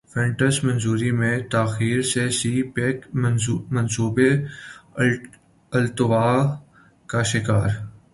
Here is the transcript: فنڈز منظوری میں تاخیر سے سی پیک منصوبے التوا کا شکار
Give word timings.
فنڈز 0.09 0.55
منظوری 0.63 1.11
میں 1.11 1.37
تاخیر 1.51 2.01
سے 2.03 2.29
سی 2.29 2.53
پیک 2.75 3.05
منصوبے 3.73 4.29
التوا 5.71 6.31
کا 7.07 7.21
شکار 7.23 7.69